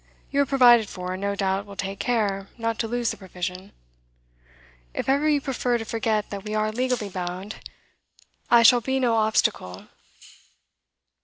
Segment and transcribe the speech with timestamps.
[0.31, 3.71] You are provided for, and no doubt will take care not to lose the provision.
[4.95, 7.57] If ever you prefer to forget that we are legally bound,
[8.49, 9.89] I shall be no obstacle.